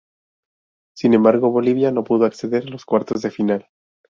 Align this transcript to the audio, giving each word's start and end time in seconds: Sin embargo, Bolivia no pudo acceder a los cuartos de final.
Sin 0.95 1.13
embargo, 1.13 1.51
Bolivia 1.51 1.91
no 1.91 2.03
pudo 2.03 2.25
acceder 2.25 2.63
a 2.65 2.69
los 2.71 2.85
cuartos 2.85 3.21
de 3.21 3.29
final. 3.29 3.67